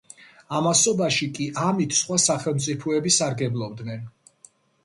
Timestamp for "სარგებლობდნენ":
3.19-4.05